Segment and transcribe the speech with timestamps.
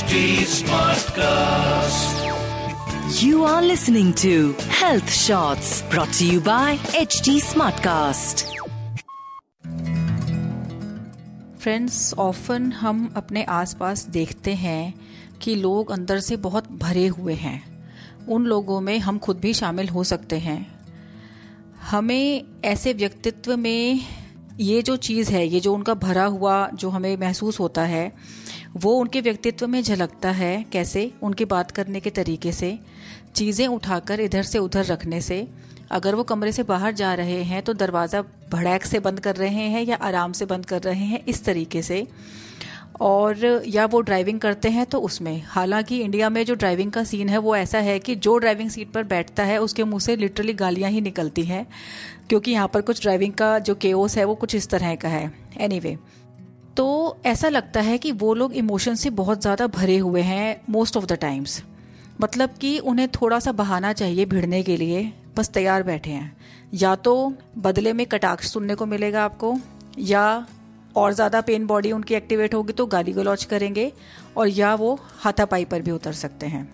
[0.00, 2.20] HD Smartcast.
[3.22, 8.44] You are listening to Health Shots brought to you by HT Smartcast.
[11.60, 14.94] Friends often हम अपने आसपास देखते हैं
[15.42, 17.58] कि लोग अंदर से बहुत भरे हुए हैं
[18.28, 20.60] उन लोगों में हम खुद भी शामिल हो सकते हैं
[21.90, 24.00] हमें ऐसे व्यक्तित्व में
[24.60, 28.12] ये जो चीज़ है ये जो उनका भरा हुआ जो हमें महसूस होता है
[28.70, 31.10] वो उनके व्यक्तित्व में झलकता है कैसे?
[31.22, 32.78] उनकी बात करने के तरीके से
[33.36, 35.46] चीज़ें उठाकर इधर से उधर रखने से।
[35.90, 39.66] अगर वो कमरे से बाहर जा रहे हैं तो दरवाज़ा भड़ैक से बंद कर रहे
[39.66, 42.06] हैं या आराम से बंद कर रहे हैं इस तरीके से।
[43.00, 47.28] और या वो ड्राइविंग करते हैं तो उसमें। हालाँकि इंडिया में जो ड्राइविंग का सीन
[47.28, 50.54] है वो ऐसा है कि जो ड्राइविंग सीट पर बैठता है उसके मुँह से लिटरली
[50.54, 51.66] गालियाँ ही निकलती हैं।
[52.28, 55.24] क्योंकि यहाँ पर कुछ ड्राइविंग का जो केओस है वो कुछ इस तरह का है।
[55.60, 55.96] एनी anyway,
[56.76, 60.96] तो ऐसा लगता है कि वो लोग इमोशन से बहुत ज़्यादा भरे हुए हैं मोस्ट
[60.96, 61.62] ऑफ़ द टाइम्स
[62.20, 66.36] मतलब कि उन्हें थोड़ा सा बहाना चाहिए भिड़ने के लिए, बस तैयार बैठे हैं।
[66.74, 69.56] या तो बदले में कटाक्ष सुनने को मिलेगा आपको,
[69.98, 70.46] या
[70.96, 73.92] और ज़्यादा पेन बॉडी उनकी एक्टिवेट होगी तो गाली गलौच करेंगे,
[74.36, 76.68] और या वो हाथापाई पर भी उतर सकते हैं।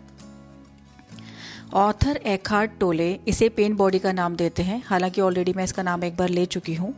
[1.75, 6.05] ऑथर एखार्ड टोले इसे पेन बॉडी का नाम देते हैं। हालाँकि ऑलरेडी मैं इसका नाम
[6.05, 6.95] एक बार ले चुकी हूँ।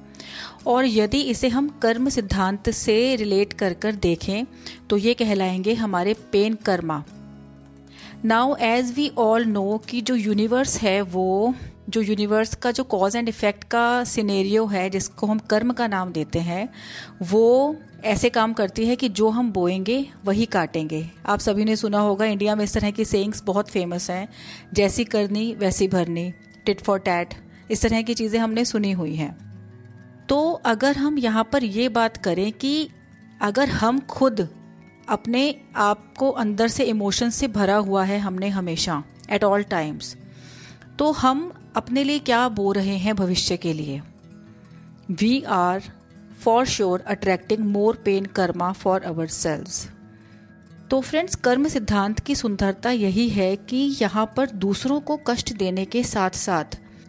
[0.66, 4.44] और यदि इसे हम कर्म सिद्धांत से रिलेट कर कर देखें
[4.90, 7.02] तो ये कहलाएँगे हमारे pain karma.
[8.24, 11.54] Now as we all know कि जो यूनिवर्स है वो,
[11.88, 16.12] जो यूनिवर्स का जो कॉज एंड इफ़ेक्ट का सिनेरियो है, जिसको हम कर्म का नाम
[16.12, 16.68] देते हैं,
[17.22, 21.98] वो ऐसे काम करती है कि जो हम बोएँगे, वही काटेंगे। आप सभी ने सुना
[21.98, 24.28] होगा इंडिया में इस तरह की सेइंग्स बहुत फ़ेमस हैं,
[24.74, 26.32] जैसी करनी, वैसी भरनी
[26.66, 27.34] टिट फॉर टैट
[27.70, 29.47] इस तरह की चीज़ें हमने सुनी हुई हैं।
[30.28, 32.88] तो अगर हम यहाँ पर ये बात करें कि
[33.42, 34.48] अगर हम खुद
[35.08, 40.16] अपने आप को अंदर से इमोशन से भरा हुआ है हमने हमेशा एट ऑल टाइम्स
[40.98, 44.02] तो हम अपने लिए क्या बो रहे हैं भविष्य के लिए?
[45.10, 45.82] We are
[46.44, 49.66] for sure attracting more pain karma for ourselves
[50.90, 55.84] तो फ्रेंड्स कर्म सिद्धांत की सुंदरता यही है कि यहाँ पर दूसरों को कष्ट देने
[55.84, 56.64] के साथ साथ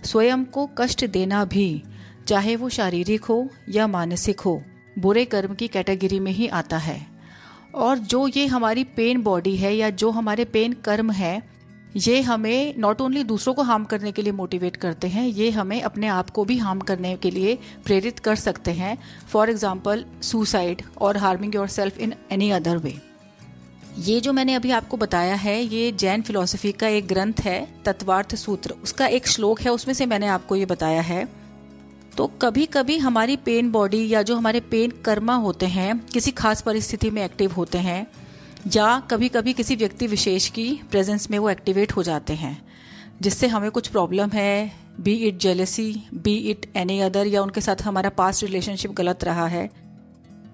[0.06, 1.84] स्वयं को कष्ट देना भी
[2.30, 4.62] चाहे वो शारीरिक हो या मानसिक हो,
[5.00, 7.00] बुरे कर्म की कैटेगरी में ही आता है।
[7.76, 11.42] और जो ये हमारी पेन बॉडी है या जो हमारे पेन कर्म है,
[11.98, 15.82] ये हमें नॉट ओनली दूसरों को हार्म करने के लिए मोटिवेट करते हैं, ये हमें
[15.82, 18.98] अपने आप को भी हार्म करने के लिए प्रेरित कर सकते हैं।
[19.32, 22.96] फॉर एग्ज़ाम्पल सुसाइड और harming yourself in any other way
[24.00, 28.36] ये जो मैंने अभी आपको बताया है, ये जैन फिलोसफी का एक ग्रंथ है, तत्वार्थ
[28.36, 31.28] सूत्र। उसका एक श्लोक है, उसमें से मैंने आपको ये बताया है।
[32.18, 36.62] तो कभी कभी हमारी पेन बॉडी या जो हमारे पेन कर्मा होते हैं, किसी खास
[36.62, 38.06] परिस्थिति में एक्टिव होते हैं,
[38.68, 42.58] या कभी कभी किसी व्यक्ति विशेष की प्रेजेंस में वो एक्टिवेट हो जाते हैं,
[43.22, 47.82] जिससे हमें कुछ प्रॉब्लम है be it jealousy be it any other या उनके साथ
[47.82, 49.70] हमारा पास्ट रिलेशनशिप गलत रहा है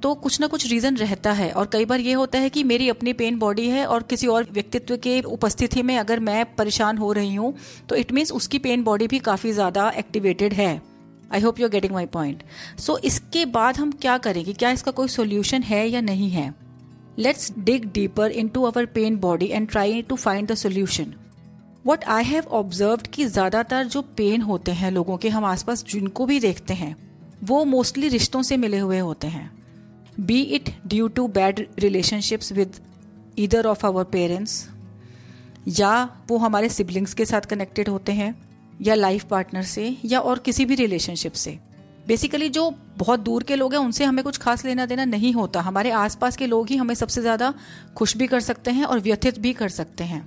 [0.03, 2.89] तो कुछ ना कुछ रीज़न रहता है। और कई बार ये होता है कि मेरी
[2.89, 7.11] अपनी पेन बॉडी है और किसी और व्यक्तित्व के उपस्थिति में अगर मैं परेशान हो
[7.11, 7.53] रही हूँ
[7.89, 10.81] तो इट मीन्स उसकी पेन बॉडी भी काफ़ी ज़्यादा एक्टिवेटेड है।
[11.33, 12.43] I hope you are getting my point
[12.79, 14.53] so इसके बाद हम क्या करेंगे?
[14.53, 16.53] क्या इसका कोई सोल्यूशन है या नहीं है?
[17.17, 21.13] Let's dig deeper into our pain body and try to find the solution.
[21.85, 26.25] What I have observe कि ज़्यादातर जो पेन होते हैं लोगों के, हम आसपास जिनको
[26.25, 26.95] भी देखते हैं,
[27.43, 29.51] वो मोस्टली रिश्तों से मिले हुए होते हैं।
[30.19, 32.79] Be it due to bad relationships with
[33.39, 34.67] either of our parents
[35.67, 35.93] या
[36.29, 38.33] वो हमारे सिबलिंग्स के साथ कनेक्टेड होते हैं
[38.81, 41.59] या लाइफ पार्टनर से या और किसी भी रिलेशनशिप से।
[42.07, 45.61] बेसिकली जो बहुत दूर के लोग हैं, उनसे हमें कुछ खास लेना देना नहीं होता।
[45.61, 47.53] हमारे आसपास के लोग ही हमें सबसे ज़्यादा
[47.95, 50.25] खुश भी कर सकते हैं और व्यथित भी कर सकते हैं।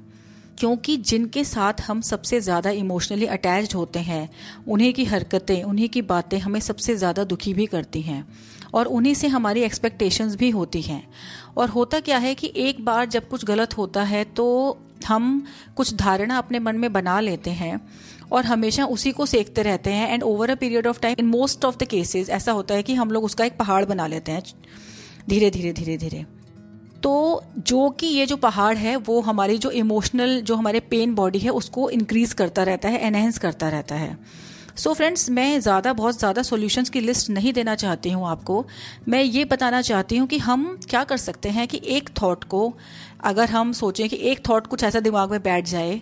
[0.59, 4.29] क्योंकि जिनके साथ हम सबसे ज़्यादा इमोशनली अटैच्ड होते हैं,
[4.69, 8.27] उन्हीं की हरकतें, उन्हीं की बातें हमें सबसे ज़्यादा दुखी भी करती हैं।
[8.75, 11.03] और उन्हीं से हमारी एक्सपेक्टेशंस भी होती हैं।
[11.57, 15.47] और होता क्या है कि एक बार जब कुछ गलत होता है तो हम
[15.77, 17.81] कुछ धारणा अपने मन में बना लेते हैं
[18.33, 21.65] और हमेशा उसी को सेकते रहते हैं and over a period of time in most
[21.65, 24.43] of the cases ऐसा होता है कि हम लोग उसका एक पहाड़ बना लेते हैं,
[25.29, 26.25] धीरे धीरे धीरे धीरे।
[27.03, 31.39] तो जो कि ये जो पहाड़ है, वो हमारी जो इमोशनल जो हमारे पेन बॉडी
[31.39, 34.17] है, उसको इंक्रीज करता रहता है एनहेंस करता रहता है।
[34.77, 38.65] सो so फ्रेंड्स मैं ज़्यादा, बहुत ज़्यादा सॉल्यूशंस की लिस्ट नहीं देना चाहती हूँ आपको।
[39.09, 42.73] मैं ये बताना चाहती हूँ कि हम क्या कर सकते हैं कि एक थॉट को,
[43.25, 46.01] अगर हम सोचें कि एक थॉट कुछ ऐसा दिमाग में बैठ जाए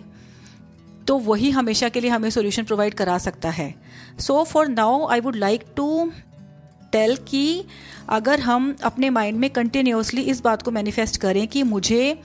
[1.07, 3.73] तो वही हमेशा के लिए हमें सोल्यूशन प्रोवाइड करा सकता है।
[4.19, 6.11] So for now I would like to
[6.91, 7.63] tell कि
[8.09, 12.19] अगर हम अपने माइंड में कंटिन्यूसली इस बात को मैनिफेस्ट करें कि मुझे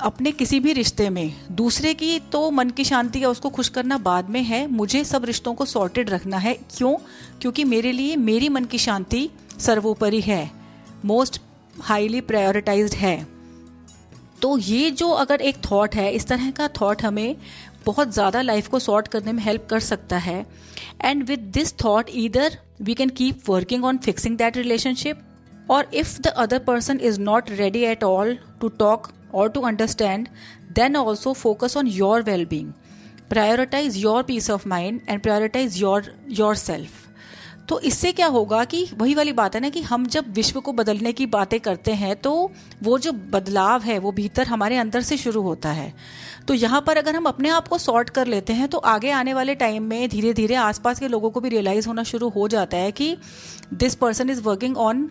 [0.00, 3.98] अपने किसी भी रिश्ते में, दूसरे की तो मन की शांति या उसको खुश करना
[3.98, 6.94] बाद में है, मुझे सब रिश्तों को सॉर्टेड रखना है। क्यों?
[7.40, 10.50] क्योंकि मेरे लिए मेरी मन की शांति सर्वोपरि है
[11.04, 11.40] मोस्ट
[11.80, 13.26] हाईली प्रायोरिटाइज्ड है।
[14.42, 17.36] तो ये जो अगर एक थॉट है, इस तरह का थॉट हमें
[17.88, 20.44] बहुत ज़्यादा लाइफ को सॉर्ट करने में हेल्प कर सकता है।
[21.04, 26.20] And with this thought either we can keep working on fixing that relationship और if
[26.20, 30.28] the other person is not ready at all to talk और to understand
[30.72, 32.72] then also focus on your well being
[33.30, 36.12] prioritize your peace of mind and prioritize your
[36.56, 37.07] yourself
[37.68, 40.72] तो इससे क्या होगा कि वही वाली बात है ना कि हम जब विश्व को
[40.72, 42.30] बदलने की बातें करते हैं तो
[42.82, 45.92] वो जो बदलाव है, वो भीतर हमारे अंदर से शुरू होता है।
[46.48, 49.34] तो यहाँ पर अगर हम अपने आप को सॉर्ट कर लेते हैं तो आगे आने
[49.34, 52.76] वाले टाइम में धीरे धीरे आसपास के लोगों को भी रियलाइज़ होना शुरू हो जाता
[52.76, 53.16] है कि
[53.74, 55.08] this person is working on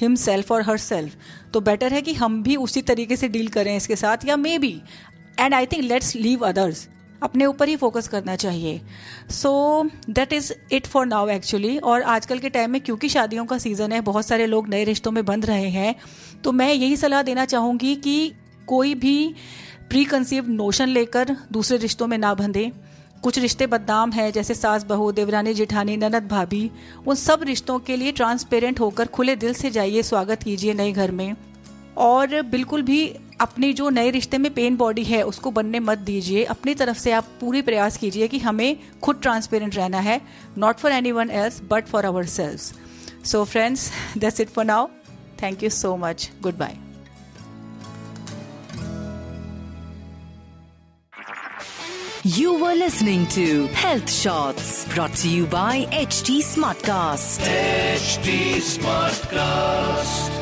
[0.16, 1.16] himself और हर सेल्फ
[1.54, 4.80] तो बेटर है कि हम भी उसी तरीके से डील करें इसके साथ, या maybe
[5.40, 6.88] and I think let's leave others
[7.22, 8.80] अपने ऊपर ही फोकस करना चाहिए।
[9.32, 13.58] So that is it for now actually और आजकल के टाइम में क्योंकि शादियों का
[13.58, 15.94] सीज़न है, बहुत सारे लोग नए रिश्तों में बंध रहे हैं
[16.44, 18.32] तो मैं यही सलाह देना चाहूँगी कि
[18.68, 19.34] कोई भी
[19.90, 22.70] प्री कंसीव नोशन लेकर दूसरे रिश्तों में ना बंधे।
[23.22, 26.70] कुछ रिश्ते बदनाम हैं, जैसे सास बहू, देवरानी, जेठानी, ननद, भाभी।
[27.06, 31.10] उन सब रिश्तों के लिए ट्रांसपेरेंट होकर खुले दिल से जाइए, स्वागत कीजिए नए घर
[31.10, 31.34] में।
[31.98, 33.06] और बिल्कुल भी
[33.40, 37.12] अपनी जो नए रिश्ते में पेन बॉडी है उसको बनने मत दीजिए। अपनी तरफ़ से
[37.12, 40.20] आप पूरी प्रयास कीजिए कि हमें खुद ट्रांसपेरेंट रहना है
[40.58, 44.88] not for anyone else but for ourselves so friends that's it for now
[45.42, 46.76] thank you so much goodbye
[52.24, 53.44] You were listening to
[53.82, 57.46] Health Shots brought to you by HT Smartcast.
[57.52, 58.34] HT
[58.72, 60.37] Smartcast.